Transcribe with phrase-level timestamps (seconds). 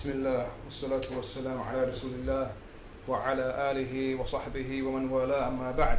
[0.00, 2.52] بسم الله والصلاة والسلام على رسول الله
[3.08, 5.98] وعلى آله وصحبه ومن والاه أما بعد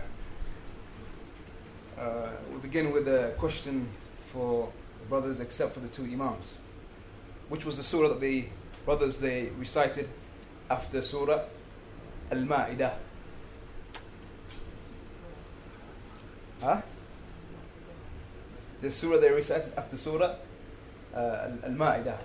[1.97, 3.87] uh, We'll begin with a question
[4.33, 6.53] for the brothers except for the two Imams
[7.49, 8.45] Which was the surah that the
[8.85, 10.09] brothers they recited
[10.69, 11.41] after surah
[12.31, 12.93] Al-Ma'idah
[16.61, 16.81] Huh?
[18.81, 20.35] The surah they recited after surah
[21.13, 22.17] uh, Al-Ma'idah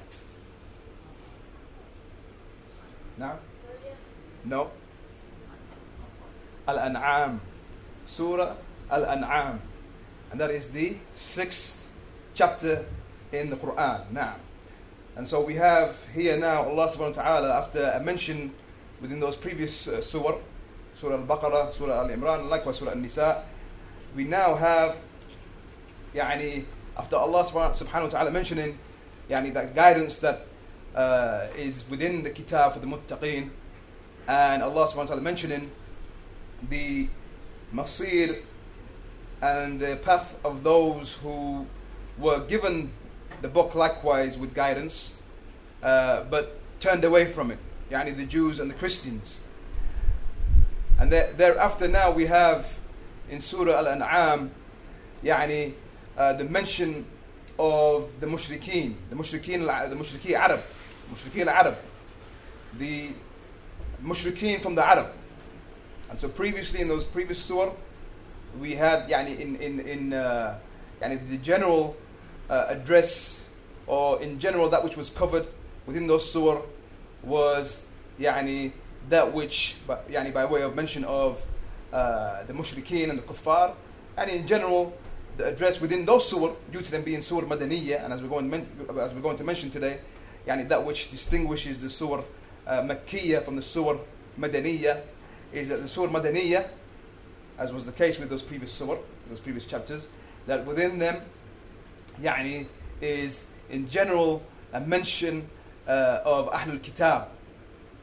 [3.17, 3.37] نعم
[4.45, 4.71] No
[6.67, 7.41] Al-An'am
[8.05, 8.55] Surah
[8.89, 9.59] Al-An'am
[10.31, 11.85] and that is the sixth
[12.33, 12.85] chapter
[13.31, 14.35] in the Quran now
[15.15, 18.53] and so we have here now Allah subhanahu wa ta'ala after a mention
[19.01, 20.37] within those previous uh, surah
[20.95, 23.43] Surah Al-Baqarah, Surah Al-Imran, likewise Surah Al-Nisa
[24.15, 24.97] we now have
[26.15, 26.65] يعني
[26.97, 28.77] after Allah subhanahu wa ta'ala mentioning
[29.29, 30.45] يعني that guidance that
[30.96, 33.50] uh, is within the kitab for the muttaqeen.
[34.26, 35.70] And Allah subhanahu wa ta'ala mentioning
[36.68, 37.08] the
[37.72, 38.42] masir
[39.40, 41.66] and the path of those who
[42.18, 42.90] were given
[43.42, 45.20] the book likewise with guidance,
[45.82, 47.58] uh, but turned away from it,
[47.90, 49.40] yani the Jews and the Christians.
[50.98, 52.78] And thereafter, now we have
[53.28, 54.50] in Surah Al An'am,
[55.22, 55.74] yani,
[56.16, 57.04] uh, the mention
[57.58, 60.62] of the mushrikeen, the mushrikeen, the mushrikeen Arab,
[61.13, 61.77] mushrikeen Arab
[62.77, 63.11] the
[64.03, 65.07] mushrikeen from the Arab
[66.09, 67.73] and so previously in those previous surah
[68.59, 70.55] we had يعني in in in uh,
[71.01, 71.95] يعني the general
[72.49, 73.45] uh, address
[73.87, 75.47] or in general that which was covered
[75.85, 76.61] within those surah
[77.23, 77.81] was
[78.19, 78.71] يعني
[79.09, 79.75] that which
[80.09, 81.41] يعني by way of mention of
[81.93, 83.73] uh, the mushrikeen and the kuffar
[84.17, 84.93] and in general
[85.37, 88.51] the address within those surah due to them being surah madaniyah and as we're going
[88.99, 89.99] as we're going to mention today
[90.46, 92.22] yani that which distinguishes the surah
[92.66, 92.86] uh,
[93.44, 93.98] from the surah
[94.38, 95.00] Madaniyah
[95.52, 96.68] is that the surah Madaniyah,
[97.58, 100.08] as was the case with those previous Surahs, those previous chapters,
[100.46, 101.22] that within them,
[102.20, 102.66] yani,
[103.00, 104.42] is in general
[104.72, 105.48] a mention
[105.88, 107.28] uh, of Ahlul Kitab,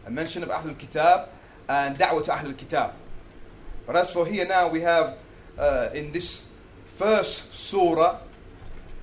[0.06, 1.30] a mention of Ahlul Kitab
[1.70, 2.94] and دعوة to Ahlul Kitab.
[3.86, 5.18] But as for here now, we have
[5.58, 6.48] uh, in this
[6.96, 8.20] first surah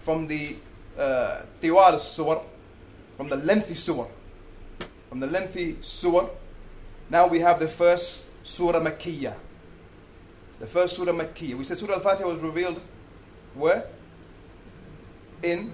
[0.02, 0.56] from the
[0.98, 2.42] uh, Tiwal surah,
[3.19, 4.07] from the lengthy surah
[5.09, 6.27] from the lengthy surah
[7.09, 9.35] now we have the first surah Makkiyah
[10.59, 12.81] the first surah Makkiyah we said surah Al-Fatiha was revealed
[13.53, 13.85] where
[15.43, 15.71] in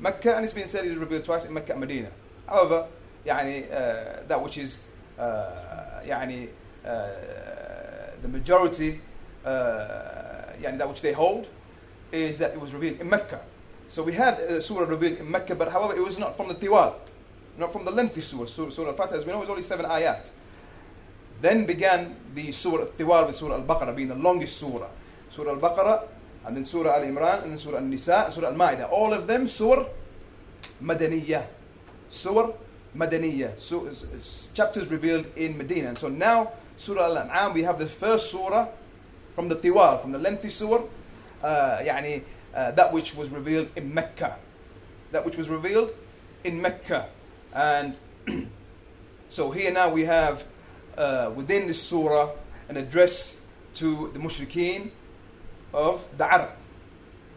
[0.00, 2.10] Mecca and it's been said it was revealed twice in Mecca and Medina
[2.46, 2.86] however
[3.26, 4.84] يعني uh, that which is
[5.18, 6.48] uh, يعني
[6.84, 6.88] uh,
[8.22, 9.00] the majority
[9.44, 9.48] uh,
[10.60, 11.48] يعني that which they hold
[12.12, 13.40] is that it was revealed in Mecca
[13.90, 16.54] so we had uh, surah revealed in Mecca but however it was not from the
[16.54, 16.94] tiwal
[17.58, 20.28] not from the lengthy surah surah, surah al-Fatiha as we know was only seven ayat
[21.40, 24.88] then began the surah tiwal with surah al-Baqarah being the longest surah
[25.30, 26.08] surah al-Baqarah
[26.46, 29.86] and then surah al-Imran and then surah al-Nisa and surah al-Ma'idah all of them surah
[30.82, 31.46] madaniyah
[32.10, 32.52] surah
[32.96, 33.88] madaniyah so,
[34.54, 38.68] chapters revealed in Medina and so now surah al-An'am we have the first surah
[39.34, 40.82] from the tiwal from the lengthy surah
[41.42, 42.22] uh, يعني
[42.54, 44.36] uh, that which was revealed in Mecca
[45.12, 45.92] that which was revealed
[46.44, 47.08] in Mecca
[47.52, 47.96] and
[49.28, 50.44] so here now we have
[50.96, 52.30] uh, within this surah
[52.68, 53.40] an address
[53.74, 54.90] to the mushrikeen
[55.72, 56.50] of the Arab.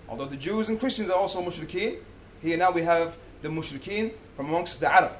[0.07, 1.99] Although the Jews and Christians are also mushrikeen,
[2.41, 5.11] here now we have the mushrikeen from amongst the Arab.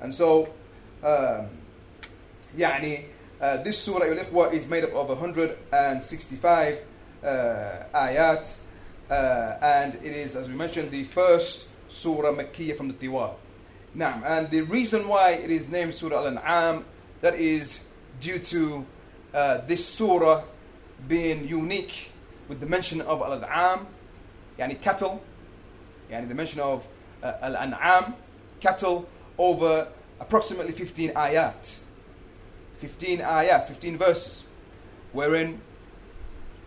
[0.00, 0.54] And so,
[1.02, 1.48] um,
[2.56, 3.04] يعني,
[3.40, 6.80] uh, this surah al is made up of 165
[7.22, 7.26] uh,
[7.94, 8.54] ayat,
[9.13, 13.35] uh, and it is, as we mentioned, the first surah Makkiyah from the Tiwal.
[13.93, 16.83] Now, and the reason why it is named Surah Al-An'am,
[17.21, 17.79] that is
[18.19, 18.85] due to
[19.33, 20.43] uh, this surah
[21.07, 22.11] being unique
[22.47, 23.85] with the mention of Al-An'am,
[24.57, 25.21] yani cattle,
[26.09, 26.87] yani the mention of
[27.21, 28.15] uh, Al-An'am,
[28.59, 29.07] cattle,
[29.37, 31.75] over approximately 15 ayat.
[32.77, 34.43] 15 ayat, 15 verses,
[35.11, 35.61] wherein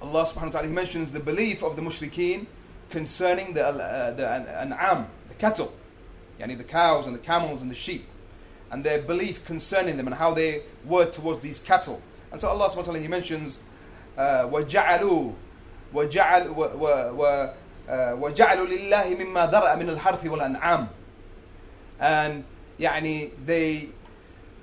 [0.01, 2.47] Allah subhanahu wa ta'ala he mentions the belief of the mushrikeen
[2.89, 5.73] concerning the, uh, the an'am, the cattle,
[6.39, 8.05] yani the cows and the camels and the sheep,
[8.71, 12.01] and their belief concerning them and how they were towards these cattle.
[12.31, 13.57] And so Allah subhanahu wa ta'ala he mentions
[14.17, 15.33] وَجَعَلُوا
[15.93, 17.53] وَجَعَلُوا
[17.87, 20.89] وَجَعَلُوا لِلَّهِ مِمَّا ذَرَأَ مِنَ الْحَرْثِ وَالْأَنْعَامِ
[21.99, 22.43] And
[22.79, 23.89] يعني they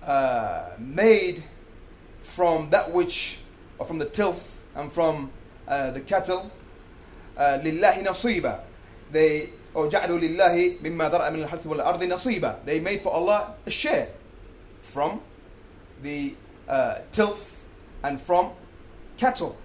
[0.03, 1.45] uh, made
[2.23, 3.39] from that which,
[3.79, 5.31] or from the tilth and from
[5.67, 6.51] uh, the cattle,
[7.37, 8.61] uh, لِلَّهِ نَصِيبًا
[9.13, 13.71] They or جعلوا لله مما ذرأ من الحرث والأرض نصيبا they made for Allah a
[13.71, 14.09] share
[14.81, 15.21] from
[16.03, 16.35] the
[16.69, 17.63] uh, tilth
[18.03, 18.53] and from
[19.17, 19.57] cattle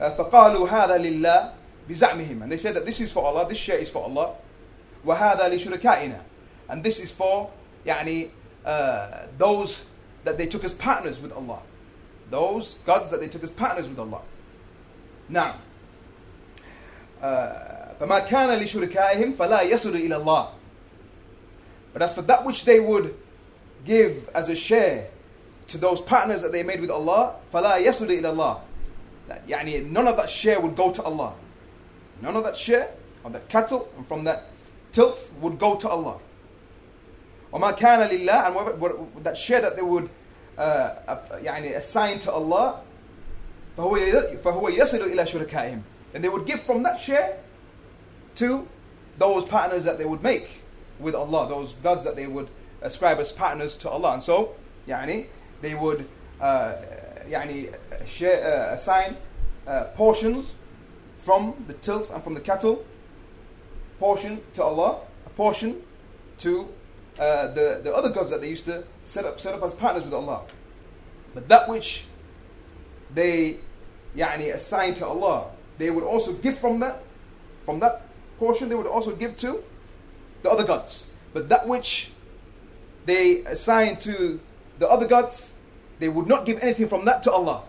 [0.00, 1.52] uh, فقالوا هذا لله
[1.88, 4.34] بزعمهم and they said that this is for Allah this share is for Allah
[5.04, 6.20] وهذا لشركائنا
[6.68, 7.50] and this is for
[7.86, 8.30] يعني
[8.64, 9.84] uh, those
[10.24, 11.60] that they took as partners with Allah
[12.30, 14.22] those gods that they took as partners with Allah
[15.30, 15.54] نعم
[17.20, 20.48] uh, فما كان لشركائهم فلا يصل إلى الله
[21.92, 23.14] but as for that which they would
[23.84, 25.08] give as a share
[25.68, 28.60] to those partners that they made with Allah فلا يصل إلى الله
[29.28, 31.34] that, يعني none of that share would go to Allah
[32.20, 32.90] none of that share
[33.24, 34.48] of that cattle and from that
[34.92, 36.18] tilth would go to Allah
[37.52, 40.08] وما كان لله and whatever, what, that share that they would uh,
[40.58, 42.80] يعني assign to Allah
[43.76, 43.96] فهو
[44.44, 45.82] فهو يصل إلى شركائهم
[46.14, 47.38] and they would give from that share
[48.34, 48.68] to
[49.18, 50.62] those partners that they would make
[50.98, 52.48] with Allah, those gods that they would
[52.80, 54.14] ascribe as partners to Allah.
[54.14, 54.54] And so,
[54.88, 55.26] يعني,
[55.60, 56.08] they would
[56.40, 56.74] uh,
[57.28, 57.74] يعني,
[58.06, 59.16] share, uh, assign
[59.66, 60.54] uh, portions
[61.18, 62.84] from the tilth and from the cattle,
[63.98, 65.82] portion to Allah, a portion
[66.38, 66.68] to
[67.19, 70.03] uh, the, the other gods that they used to set up, set up as partners
[70.05, 70.41] with Allah.
[71.33, 72.05] But that which
[73.13, 73.57] they
[74.15, 77.01] yani, assigned to Allah, they would also give from that,
[77.65, 78.03] from that
[78.37, 79.63] portion, they would also give to
[80.43, 81.13] the other gods.
[81.33, 82.11] But that which
[83.05, 84.39] they assigned to
[84.79, 85.51] the other gods,
[85.99, 87.63] they would not give anything from that to Allah.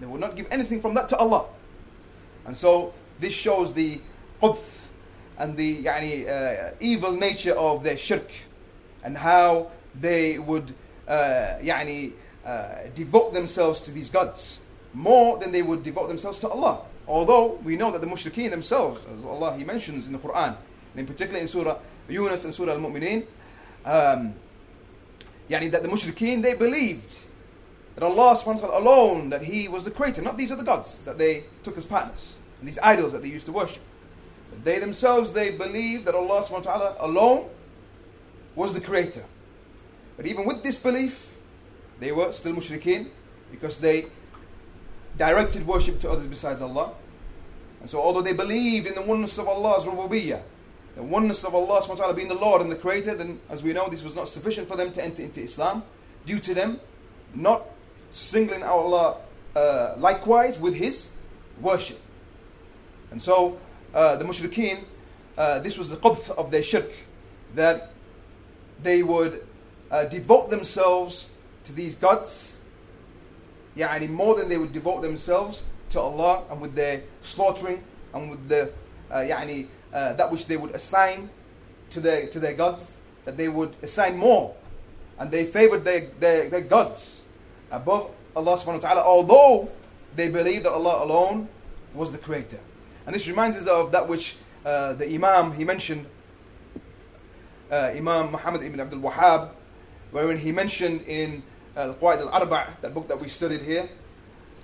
[0.00, 1.46] They would not give anything from that to Allah.
[2.46, 4.00] And so this shows the
[4.40, 4.58] qudf
[5.38, 8.30] and the uh, evil nature of their shirk
[9.02, 10.74] and how they would
[11.08, 12.12] uh, yani,
[12.44, 14.60] uh, devote themselves to these gods
[14.92, 16.82] more than they would devote themselves to Allah.
[17.06, 20.56] Although we know that the mushrikeen themselves, as Allah He mentions in the Quran,
[20.92, 23.26] and in particular in Surah Yunus and Surah Al-Mu'mineen,
[23.84, 24.34] um,
[25.48, 27.20] yani that the mushrikeen, they believed
[27.96, 31.00] that Allah subhanahu wa ta'ala alone, that He was the creator, not these other gods
[31.00, 33.82] that they took as partners, and these idols that they used to worship.
[34.62, 37.50] They themselves, they believed that Allah subhanahu wa ta'ala alone
[38.54, 39.24] was the creator.
[40.16, 41.36] But even with this belief,
[41.98, 43.08] they were still mushrikeen
[43.50, 44.06] because they
[45.16, 46.92] directed worship to others besides Allah.
[47.80, 50.42] And so, although they believed in the oneness of Allah's rububiyyah,
[50.96, 53.88] the oneness of Allah subhanahu being the Lord and the Creator, then as we know,
[53.88, 55.82] this was not sufficient for them to enter into Islam,
[56.26, 56.80] due to them
[57.34, 57.64] not
[58.10, 59.16] singling out Allah
[59.56, 61.08] uh, likewise with His
[61.60, 62.00] worship.
[63.10, 63.58] And so,
[63.94, 64.84] uh, the mushrikeen,
[65.38, 66.90] uh, this was the qubth of their shirk,
[67.54, 67.92] that
[68.81, 69.45] they would
[69.91, 71.27] uh, devote themselves
[71.65, 72.57] to these gods,
[73.77, 78.47] يعني more than they would devote themselves to Allah and with their slaughtering and with
[78.47, 78.71] the
[79.11, 81.29] uh, يعني, uh, that which they would assign
[81.89, 82.91] to their, to their gods,
[83.25, 84.55] that they would assign more.
[85.17, 87.21] And they favored their, their, their gods
[87.71, 89.69] above Allah subhanahu wa ta'ala, although
[90.15, 91.47] they believed that Allah alone
[91.93, 92.59] was the creator.
[93.05, 94.35] And this reminds us of that which
[94.65, 96.05] uh, the Imam he mentioned,
[97.70, 99.50] uh, Imam Muhammad ibn Abdul Wahhab,
[100.10, 101.42] wherein he mentioned in
[101.76, 103.88] uh, Al-Qawa'id al-Arba', that book that we studied here,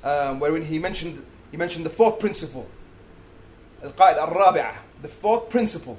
[0.02, 2.68] um, wherein he mentioned, he mentioned the fourth principle,
[3.82, 5.98] Al-Qa'idah al-Rabi'ah, the fourth principle.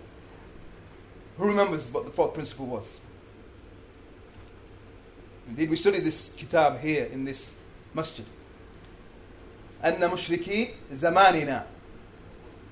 [1.38, 3.00] Who remembers what the fourth principle was?
[5.48, 7.56] Indeed, we studied this kitab here in this
[7.94, 8.26] masjid.
[9.84, 11.64] أن مشركي زماننا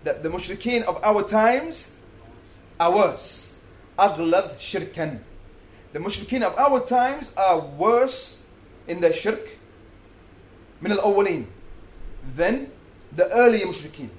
[0.04, 1.96] that the mushrikeen of our times
[2.80, 3.55] are worse
[4.00, 5.20] أغلظ شركا
[5.94, 8.44] The mushrikeen of our times are worse
[8.88, 9.48] in their shirk
[10.82, 11.46] من الأولين
[12.36, 12.68] than
[13.16, 14.10] the earlier mushrikeen.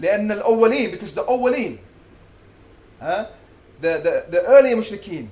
[0.00, 1.78] لأن الأولين because the أولين
[3.00, 3.26] huh?
[3.80, 5.28] the, the, the earlier mushrikeen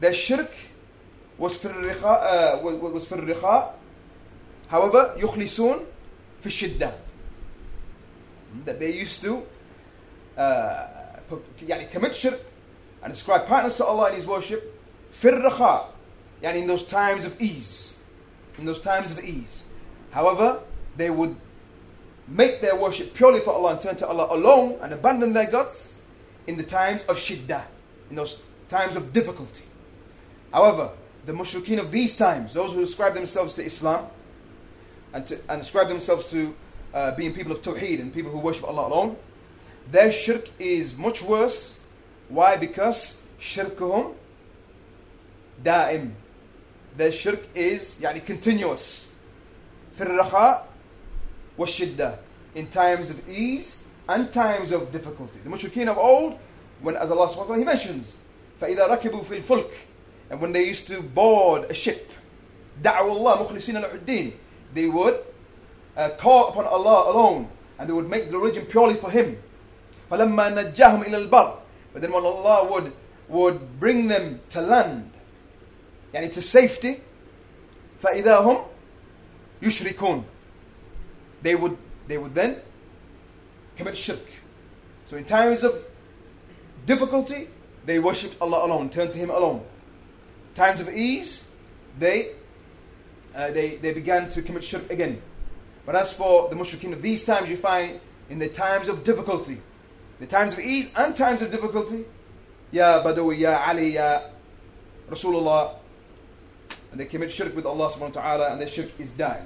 [0.00, 0.50] their shirk
[1.38, 3.74] was في الرخاء uh, was في الرخاء
[4.70, 5.84] however يخلصون
[6.40, 6.92] في الشدة
[8.64, 9.42] that they used to
[10.36, 11.01] uh,
[11.61, 12.39] يعني commit shirk
[13.03, 14.63] and ascribe partners to Allah in His worship
[15.13, 15.89] في الرخاء
[16.43, 17.97] يعني in those times of ease
[18.57, 19.63] in those times of ease
[20.11, 20.61] however
[20.95, 21.35] they would
[22.27, 25.95] make their worship purely for Allah and turn to Allah alone and abandon their gods
[26.45, 27.63] in the times of shiddah
[28.09, 29.63] in those times of difficulty
[30.51, 30.89] however
[31.25, 34.07] the mushrikeen of these times those who ascribe themselves to Islam
[35.13, 36.55] and, to, and ascribe themselves to
[36.93, 39.17] uh, being people of Tawheed and people who worship Allah alone,
[39.91, 41.79] their shirk is much worse.
[42.29, 42.57] Why?
[42.57, 44.13] Because shirkuhum
[45.63, 46.11] da'im.
[46.95, 49.07] Their shirk is يعني continuous.
[49.97, 50.65] في الرخاء
[51.57, 52.17] والشدة.
[52.55, 55.39] In times of ease and times of difficulty.
[55.43, 56.39] The mushrikeen of old,
[56.81, 58.15] when as Allah subhanahu wa ta'ala, He mentions,
[58.61, 59.71] فَإِذَا رَكِبُوا فِي الْفُلْكِ
[60.29, 62.11] And when they used to board a ship,
[62.81, 64.33] دعوا الله مخلصين له الدين
[64.73, 65.19] They would
[65.95, 67.49] uh, call upon Allah alone
[67.79, 69.37] and they would make the religion purely for Him.
[70.11, 71.57] فَلَمَّا نَجَّاهُمْ إِلَى الْبَرِّ
[71.93, 72.93] But then when Allah would,
[73.27, 75.11] would bring them to land,
[76.13, 77.01] يعني to safety,
[78.01, 78.65] فَإِذَا هُمْ
[79.61, 80.23] يُشْرِكُونَ
[81.41, 82.61] They would, they would then
[83.75, 84.25] commit shirk.
[85.05, 85.83] So in times of
[86.85, 87.47] difficulty,
[87.85, 89.63] they worshipped Allah alone, turned to Him alone.
[90.55, 91.47] Times of ease,
[91.99, 92.31] they,
[93.35, 95.21] uh, they, they began to commit shirk again.
[95.85, 97.99] But as for the mushrikeen of these times, you find
[98.29, 99.61] in the times of difficulty,
[100.22, 102.04] the times of ease and times of difficulty.
[102.70, 104.20] Ya Badawi, Ya Ali, Ya
[105.10, 105.74] Rasulullah.
[106.92, 109.44] And they commit shirk with Allah subhanahu wa ta'ala and their shirk is da'im.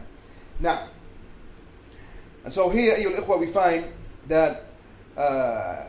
[0.60, 0.88] Now,
[2.44, 3.86] and so here, ayyul ikhwa, we find
[4.28, 4.66] that
[5.16, 5.84] uh,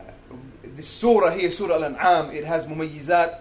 [0.64, 3.40] this surah here, Surah Al-An'am, it has mumayyizat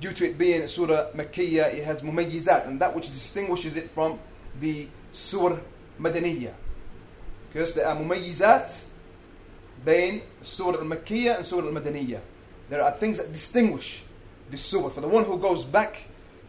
[0.00, 4.18] due to it being Surah Makkiyah, it has mumayyizat, and that which distinguishes it from
[4.60, 5.58] the Surah
[6.00, 6.54] Madaniyah.
[7.52, 8.86] Because there are mumayyizat
[9.85, 12.21] between Surah Al-Makkiyah and Surah Al-Madaniyah.
[12.69, 14.03] There are things that distinguish
[14.49, 14.89] the surah.
[14.89, 16.03] For the one who goes back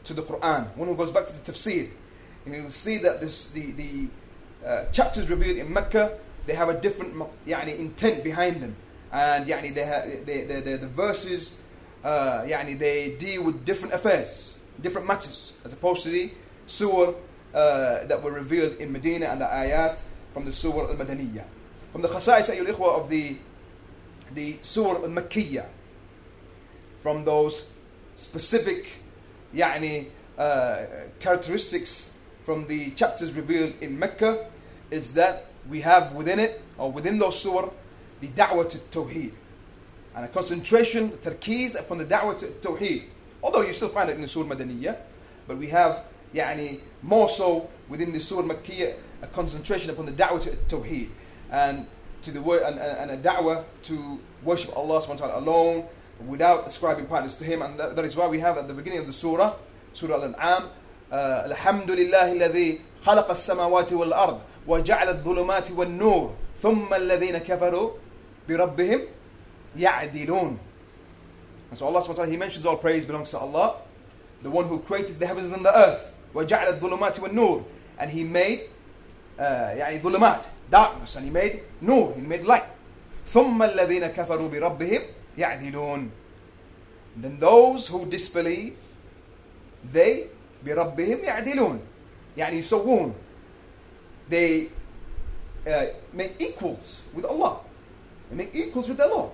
[0.05, 1.89] to the Quran, one who goes back to the tafsir,
[2.45, 4.09] and you will see that this, the, the
[4.67, 7.15] uh, chapters revealed in Mecca, they have a different
[7.47, 8.77] يعني, intent behind them.
[9.13, 11.61] And يعني, they have, they, they, they, the verses,
[12.05, 16.31] uh, يعني, they deal with different affairs, different matters, as opposed to the
[16.67, 17.15] surah
[17.55, 20.01] uh, that were revealed in Medina and the ayat
[20.33, 21.45] from the surah al-Madaniyah.
[21.97, 23.37] From the khasa'is, أيها الإخوة, of the,
[24.35, 25.67] the surah al-Makkiyah,
[27.03, 27.71] from those
[28.17, 29.03] specific
[29.55, 30.07] يعني,
[30.39, 30.87] uh,
[31.21, 34.47] characteristics from the chapters revealed in Mecca
[34.91, 37.71] is that we have within it, or within those surah,
[38.21, 39.33] the da'wah to tawheed.
[40.15, 43.05] And a concentration, the tarkeez upon the da'wah to tawheed.
[43.43, 44.97] Although you still find it in the surah Madaniyah,
[45.47, 50.41] but we have يعني, more so within the surah Makkiyah, a concentration upon the da'wah
[50.43, 51.11] to tawheed.
[51.51, 51.87] And
[52.23, 55.87] to the word and, and, and a da'wah to worship Allah subhanahu wa ta'ala alone
[56.27, 59.01] without ascribing partners to him and that, that is why we have at the beginning
[59.01, 59.55] of the surah
[59.93, 60.71] surah al-an'am
[61.11, 67.91] uh, الحمد لله الذي خلق السماوات والأرض وجعل الظلمات والنور ثم الذين كفروا
[68.49, 69.01] بربهم
[69.77, 70.59] يعدلون
[71.71, 73.77] and so Allah subhanahu wa ta'ala he mentions all praise belongs to Allah
[74.43, 77.65] the one who created the heavens and the earth وجعل الظلمات والنور
[77.99, 78.69] and he made uh,
[79.39, 82.65] يعني ظلمات darkness and he made nur he made light
[83.27, 85.03] ثم الذين كفروا بربهم
[85.39, 86.11] يعدلون
[87.17, 88.75] then those who disbelieve
[89.93, 90.29] they
[90.65, 91.81] بربهم يعدلون
[92.37, 93.15] يعني يسوون
[94.31, 94.69] they
[95.67, 97.61] uh, make equals with Allah
[98.31, 99.33] they make equals with their Lord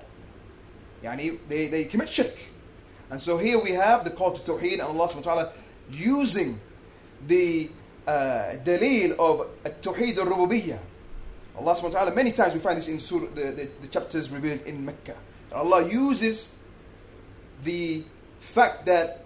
[1.04, 2.34] يعني they, they commit shirk
[3.10, 5.52] and so here we have the call to Tawheed and Allah subhanahu wa ta'ala
[5.90, 6.60] using
[7.26, 7.70] the
[8.07, 8.55] uh,
[9.19, 10.79] of التوحيد الربوبية,
[11.59, 14.29] Allah subhanahu wa ta'ala, many times we find this in surah, the, the, the, chapters
[14.29, 15.15] revealed in Mecca.
[15.51, 16.51] Allah uses
[17.63, 18.03] the
[18.39, 19.23] fact that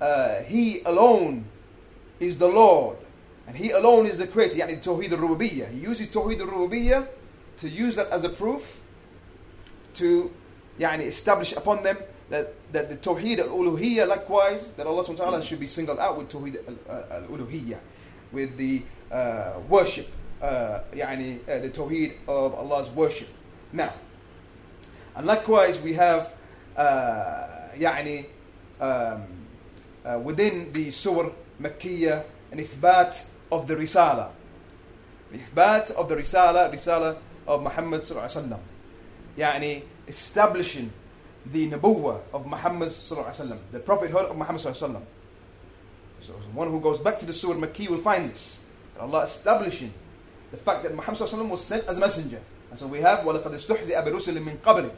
[0.00, 1.44] uh, He alone
[2.18, 2.98] is the Lord
[3.46, 5.70] and He alone is the Creator, يعني التوحيد الربوبية.
[5.70, 7.06] He uses التوحيد الربوبية
[7.58, 8.80] to use that as a proof
[9.94, 10.32] to
[10.80, 11.96] يعني establish upon them
[12.29, 16.17] that, that the Tawheed al-Uluhiyyah likewise, that Allah subhanahu wa ta'ala should be singled out
[16.17, 16.57] with Tawheed
[16.89, 17.79] al-Uluhiyyah,
[18.31, 20.07] with the uh, worship,
[20.41, 23.27] uh, يعني, uh, the Tawheed of Allah's worship.
[23.71, 23.93] Now,
[25.15, 26.33] and likewise, we have
[26.75, 28.25] uh, يعني
[28.81, 29.23] um,
[30.03, 31.29] uh, within the Surah
[31.61, 34.29] Makkiyah an ithbat of the Risala.
[35.31, 37.17] The ithbat of the Risala, Risala
[37.47, 38.59] of Muhammad Sallallahu Alaihi Wasallam.
[39.37, 40.91] يعني establishing
[41.45, 45.03] the Nabuwah of Muhammad Sallallahu Alaihi Wasallam, the prophethood of Muhammad Sallallahu Alaihi Wasallam.
[46.21, 48.63] So one who goes back to the Surah Makkiyah will find this.
[48.95, 49.93] That Allah establishing
[50.51, 52.41] the fact that Muhammad Sallallahu Alaihi Wasallam was sent as a messenger.
[52.71, 54.91] And so we have وَلَقَدْ اسْتُحْزِئَ بِرُسُلٍ مِّن قَبْلِ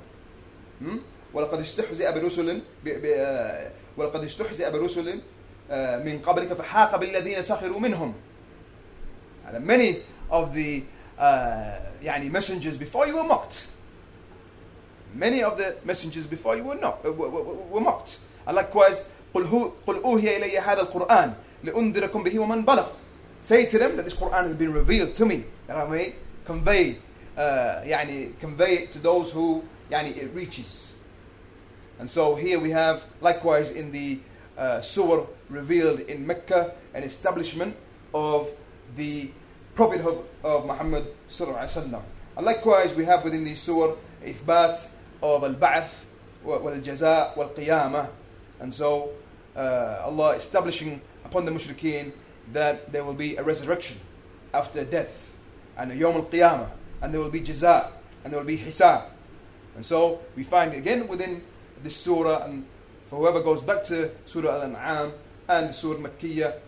[1.33, 2.61] ولقد استحزئ برسل
[3.97, 5.21] ولقد استحزئ برسل
[6.05, 8.13] من قبلك فحاق بالذين سخروا منهم
[9.47, 9.97] and many
[10.29, 10.83] of the
[11.17, 13.70] uh, يعني messengers before you were mocked
[15.14, 18.18] Many of the messengers before you were not, uh, were, were, were mocked.
[18.46, 19.02] And likewise,
[19.34, 22.86] قل أوهي إلي هذا القرآن لأنذركم به ومن بلغ.
[23.40, 26.14] Say to them that this Quran has been revealed to me, that I may
[26.44, 26.98] convey,
[27.36, 30.92] uh, يعني, convey it to those who يعني, it reaches.
[31.98, 34.18] And so here we have, likewise, in the
[34.56, 37.76] uh, surah revealed in Mecca, an establishment
[38.14, 38.50] of
[38.96, 39.30] the
[39.74, 42.02] prophethood of Muhammad sallallahu alaihi wasallam.
[42.36, 44.88] And likewise, we have within the surah ithbat
[45.21, 46.05] of al-ba'th
[46.43, 48.09] wal-jaza wal-qiyamah.
[48.59, 49.11] And so,
[49.55, 52.13] uh, Allah establishing upon the mushrikeen
[52.53, 53.97] that there will be a resurrection
[54.53, 55.35] after death
[55.77, 56.69] and a yawm al-qiyamah
[57.01, 57.91] and there will be jaza
[58.23, 59.03] and there will be hisab.
[59.75, 61.43] And so we find again within
[61.83, 62.65] this surah and
[63.09, 65.13] for whoever goes back to Surah Al-An'am
[65.47, 66.59] and Surah Makkiyah,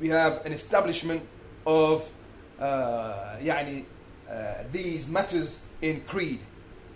[0.00, 1.22] we have an establishment
[1.66, 2.10] of
[2.58, 3.84] uh, يعني,
[4.30, 6.40] uh, these matters in creed.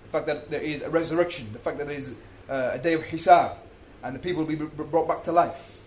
[0.09, 2.17] The fact that there is a resurrection, the fact that there is
[2.49, 3.57] uh, a day of hisab,
[4.03, 5.83] and the people will be brought back to life.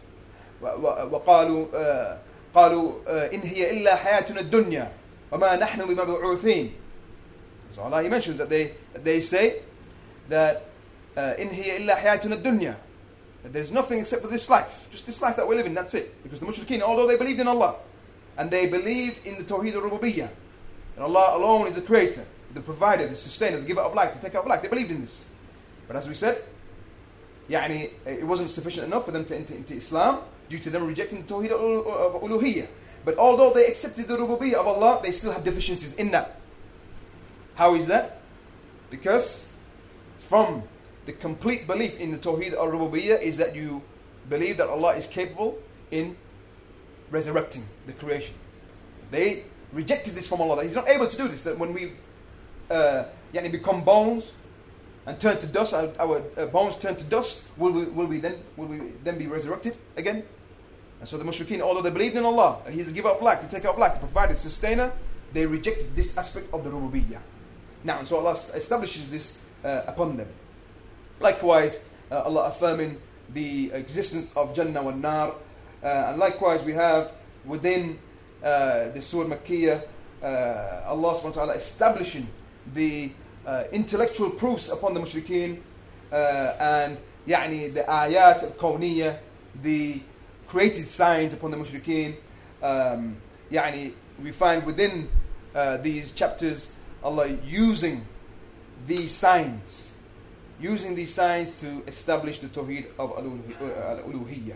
[0.61, 2.17] وقالوا
[2.53, 4.91] قالوا إن هي إلا حياتنا الدنيا
[5.31, 6.71] وما نحن بمبعوثين.
[7.71, 9.61] So Allah He mentions that they that they say
[10.29, 10.63] that
[11.15, 12.75] إن هي إلا حياتنا الدنيا
[13.43, 16.21] that there's nothing except for this life, just this life that we're living, that's it.
[16.23, 17.75] Because the mushrikeen, although they believed in Allah,
[18.35, 20.29] and they believed in the Tawheed al-Rububiyyah,
[20.95, 24.19] and Allah alone is the creator, the provider, the sustainer, the giver of life, the
[24.19, 25.25] taker of life, they believed in this.
[25.87, 26.43] But as we said,
[27.49, 31.23] يعني, it wasn't sufficient enough for them to enter into Islam due to them rejecting
[31.25, 32.67] the Tawheed of Uluhiyyah.
[33.05, 36.39] But although they accepted the Rububiyyah of Allah, they still have deficiencies in that.
[37.55, 38.19] How is that?
[38.89, 39.49] Because
[40.19, 40.63] from
[41.05, 43.81] the complete belief in the Tawheed al Rububiyyah is that you
[44.29, 45.57] believe that Allah is capable
[45.89, 46.17] in
[47.09, 48.35] resurrecting the creation.
[49.09, 51.93] They rejected this from Allah, that He's not able to do this, that when we
[52.72, 54.32] uh, yani become bones
[55.06, 58.18] and turn to dust, our, our uh, bones turn to dust, will we, will, we
[58.18, 60.22] then, will we then be resurrected again?
[61.00, 63.42] And so the mushrikeen, although they believed in Allah, and He's the giver of life,
[63.42, 64.92] the taker of life, the provider, the sustainer,
[65.32, 67.20] they rejected this aspect of the rububiyyah.
[67.84, 70.28] Now, and so Allah establishes this uh, upon them.
[71.18, 73.00] Likewise, uh, Allah affirming
[73.32, 75.34] the existence of Jannah and Nar.
[75.82, 77.12] Uh, and likewise, we have
[77.44, 77.98] within
[78.42, 79.82] uh, the Surah Makkiyah,
[80.22, 80.26] uh,
[80.86, 82.28] Allah subhanahu wa ta'ala establishing
[82.73, 83.11] the
[83.45, 85.59] uh, intellectual proofs upon the mushrikeen
[86.11, 86.15] uh,
[86.59, 89.17] and يعني, the ayat al-kawniyah,
[89.61, 90.01] the
[90.47, 92.15] created signs upon the mushrikeen.
[92.61, 93.17] Um,
[93.51, 95.09] يعني, we find within
[95.81, 98.05] these chapters Allah using
[98.85, 99.87] these signs
[100.59, 104.55] using these signs to establish the Tawheed of Al-Uluhiyyah.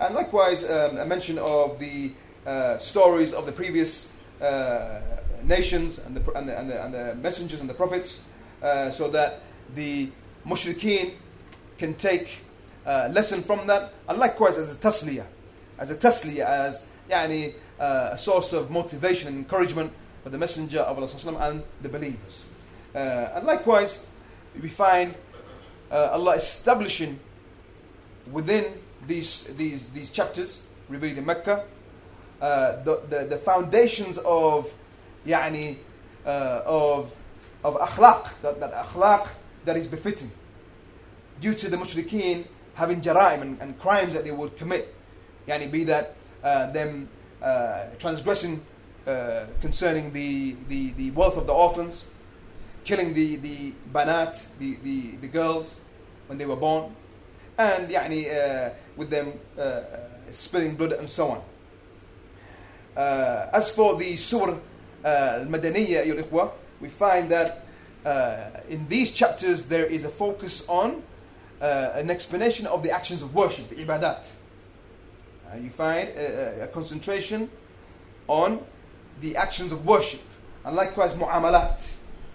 [0.00, 2.12] And likewise, um, a mention of the
[2.46, 5.00] uh, stories of the previous uh,
[5.43, 8.23] nations and the, and, the, and, the, and the, messengers and the prophets,
[8.61, 9.41] uh, so that
[9.75, 10.09] the
[10.45, 11.13] mushrikeen
[11.77, 12.43] can take
[12.85, 13.93] uh, lesson from that.
[14.07, 15.25] And likewise, as a tasliyah,
[15.77, 19.91] as a tasliyah, as yani, uh, a source of motivation and encouragement
[20.23, 22.45] for the messenger of Allah and the believers.
[22.95, 22.97] Uh,
[23.35, 24.07] and likewise,
[24.61, 25.15] we find
[25.91, 27.19] uh, Allah establishing
[28.31, 28.65] within
[29.05, 31.65] these, these, these chapters revealed in Mecca
[32.41, 34.73] uh, the, the, the, foundations of
[35.26, 35.76] يعني,
[36.24, 37.12] uh, of,
[37.64, 39.28] of akhlaq, that, that akhlaq
[39.64, 40.30] that is befitting
[41.40, 44.94] due to the mushrikeen having jaraim and, and crimes that they would commit
[45.46, 47.08] يعني, be that uh, them
[47.42, 48.60] uh, transgressing
[49.06, 52.10] uh, concerning the, the, the wealth of the orphans
[52.84, 55.78] killing the, the banat, the, the, the girls,
[56.26, 56.94] when they were born,
[57.58, 59.84] and يعني, uh, with them uh, uh,
[60.30, 61.42] spilling blood and so on.
[62.96, 64.16] Uh, as for the
[65.03, 67.65] Surah Al-Madaniyya, uh, we find that
[68.05, 71.03] uh, in these chapters there is a focus on
[71.61, 74.27] an explanation of the actions of worship, ibadat.
[75.61, 77.49] you find a, a, concentration
[78.27, 78.59] on
[79.21, 80.21] the actions of worship,
[80.65, 81.89] and likewise mu'amalat.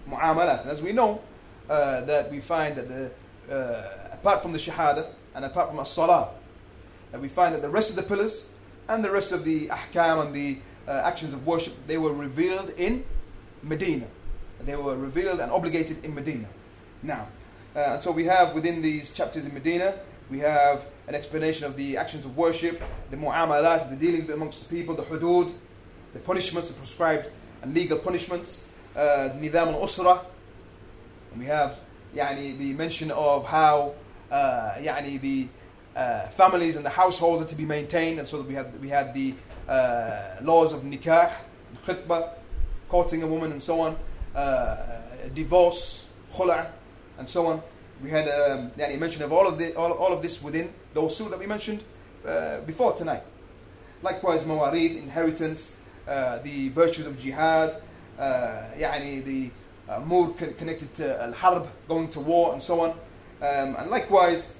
[0.09, 0.63] Mu'amalat.
[0.63, 1.21] And as we know,
[1.67, 3.11] that we find that the
[3.51, 6.29] uh, apart from the Shahada and apart from As-Salah,
[7.13, 8.47] that we find that the rest of the pillars
[8.89, 12.71] and the rest of the ahkam and the uh, actions of worship, they were revealed
[12.71, 13.05] in
[13.63, 14.07] Medina.
[14.61, 16.49] They were revealed and obligated in Medina.
[17.03, 17.29] Now,
[17.77, 19.95] uh, and so we have within these chapters in Medina,
[20.31, 24.77] we have an explanation of the actions of worship, the mu'amalat, the dealings amongst the
[24.77, 25.53] people, the hudud,
[26.13, 27.27] the punishments, the prescribed
[27.63, 30.25] and legal punishments, uh, nidam al-usra.
[31.33, 31.79] And we have
[32.15, 33.95] yani, the mention of how
[34.31, 35.49] uh, yani, the
[35.95, 39.15] uh, families and the households are to be maintained, and so we had, we had
[39.15, 39.35] the
[39.68, 41.32] uh, laws of nikah,
[41.86, 42.30] khitbah,
[42.90, 43.96] courting a woman, and so on,
[44.36, 44.76] uh,
[45.34, 46.68] divorce, khula,
[47.18, 47.62] and so on.
[48.02, 51.16] We had um, يعني mention of all of the all, all of this within those
[51.16, 51.84] surah that we mentioned
[52.28, 53.24] uh, before tonight.
[54.02, 57.82] Likewise, mawarith, inheritance, uh, the virtues of jihad,
[58.20, 59.52] يعني the
[59.90, 62.92] uh, more con- connected to al-harb, going to war and so on.
[63.42, 64.54] Um, and likewise,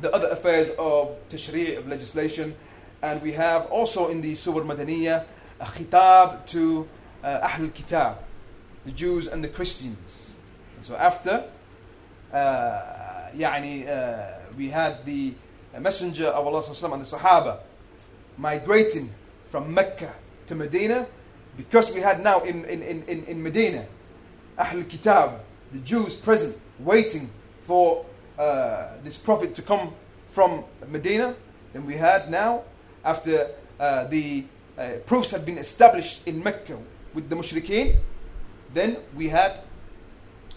[0.00, 2.54] the other affairs of tashri' of legislation.
[3.02, 5.24] And we have also in the Surah Madaniyah
[5.60, 6.88] a khitab to
[7.22, 8.18] uh, Ahl al-Kitab,
[8.84, 10.34] the Jews and the Christians.
[10.76, 11.44] And so after,
[12.32, 12.36] uh,
[13.36, 15.34] يعني, uh, we had the
[15.80, 17.58] messenger of Allah sallallahu and the Sahaba
[18.38, 19.10] migrating
[19.46, 20.12] from Mecca
[20.46, 21.06] to Medina
[21.56, 23.86] because we had now in, in, in, in Medina
[24.58, 25.40] Ahl Kitab,
[25.72, 27.30] the Jews present, waiting
[27.62, 28.04] for
[28.38, 29.92] uh, this prophet to come
[30.30, 31.34] from Medina.
[31.72, 32.62] Then we had now,
[33.04, 34.44] after uh, the
[34.78, 36.78] uh, proofs had been established in Mecca
[37.12, 37.96] with the mushrikeen,
[38.72, 39.60] then we had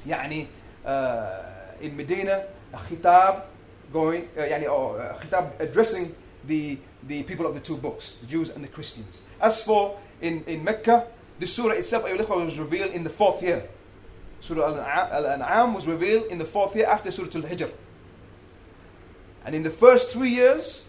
[0.06, 0.48] يعني
[0.86, 2.44] uh, in Medina
[2.74, 3.44] a khitab
[3.92, 6.16] going uh, يعني or a khitab addressing
[6.46, 9.22] the the people of the two books, the Jews and the Christians.
[9.40, 11.08] As for in, in Mecca,
[11.40, 13.70] the surah itself was revealed in the fourth year.
[14.42, 14.78] Surah
[15.12, 17.72] Al-An'am was revealed in the fourth year after Surah Al-Hijr.
[19.46, 20.88] And in the first two years,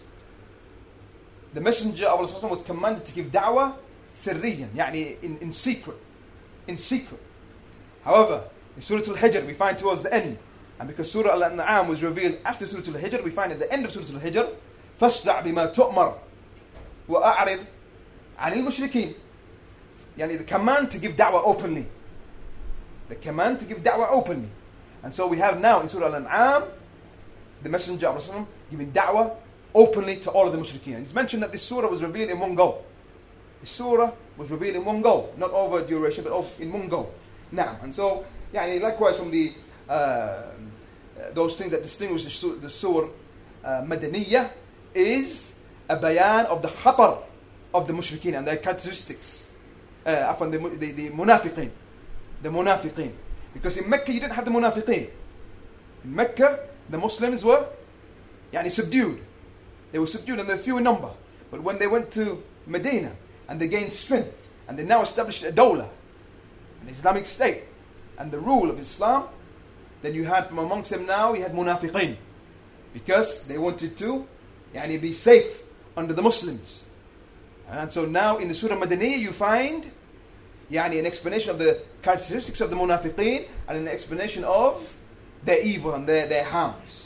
[1.53, 3.75] the Messenger of Allah was commanded to give da'wah
[4.11, 5.97] sirriyan, يعني in, in secret.
[6.67, 7.21] In secret.
[8.03, 8.43] However,
[8.75, 10.37] in Surah Al-Hijr, we find towards the end,
[10.79, 13.91] and because Surah Al-An'am was revealed after Surah Al-Hijr, we find at the end of
[13.91, 14.49] Surah Al-Hijr,
[14.99, 16.17] فاصدع بما تؤمر
[17.09, 17.59] وأعرض
[18.39, 19.13] عن المشركين
[20.17, 21.87] يعني the command to give da'wah openly
[23.07, 24.49] the command to give da'wah openly
[25.03, 26.63] and so we have now in Surah Al-An'am
[27.63, 29.35] the Messenger of Allah giving da'wah
[29.74, 31.02] openly to all of the mushrikeen.
[31.02, 32.82] It's mentioned that this surah was revealed in one go.
[33.60, 37.10] The surah was revealed in one go, not over duration, but in one go.
[37.50, 39.52] Now, and so, yeah, likewise from the
[39.88, 40.42] uh,
[41.32, 43.08] those things that distinguish the, surah,
[43.64, 44.48] uh,
[44.94, 45.58] is
[45.88, 47.22] a bayan of the khatar
[47.72, 49.50] of the mushrikeen and their characteristics.
[50.04, 51.70] Uh, the, the, the munafiqeen.
[52.42, 53.12] The munafiqeen.
[53.52, 55.08] Because in Mecca you didn't have the munafiqeen.
[56.04, 57.66] In Mecca, the Muslims were
[58.52, 59.20] yani, subdued.
[59.93, 61.09] They were subdued and they were few in number.
[61.51, 63.11] But when they went to Medina
[63.47, 65.89] and they gained strength and they now established a dawla,
[66.81, 67.63] an Islamic state,
[68.17, 69.27] and the rule of Islam,
[70.01, 72.15] then you had from amongst them now, you had munafiqeen.
[72.93, 74.27] Because they wanted to
[74.73, 75.63] yani, be safe
[75.95, 76.83] under the Muslims.
[77.69, 79.89] And so now in the Surah Madaniyah you find
[80.71, 84.95] yani, an explanation of the characteristics of the munafiqeen and an explanation of
[85.43, 87.05] their evil and their, their harms.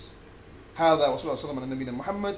[0.78, 2.38] هذا وصلى الله وسلم على نبينا محمد